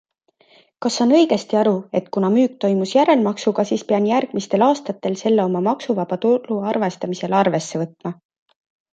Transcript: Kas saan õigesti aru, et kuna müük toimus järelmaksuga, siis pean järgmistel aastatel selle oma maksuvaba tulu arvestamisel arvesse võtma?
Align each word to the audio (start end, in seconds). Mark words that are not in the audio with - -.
Kas 0.83 0.95
saan 0.99 1.11
õigesti 1.15 1.57
aru, 1.57 1.73
et 1.99 2.07
kuna 2.15 2.31
müük 2.37 2.55
toimus 2.65 2.93
järelmaksuga, 2.95 3.65
siis 3.71 3.83
pean 3.91 4.07
järgmistel 4.11 4.63
aastatel 4.69 5.17
selle 5.19 5.43
oma 5.51 5.61
maksuvaba 5.67 6.17
tulu 6.23 6.57
arvestamisel 6.71 7.37
arvesse 7.43 7.83
võtma? 7.83 8.13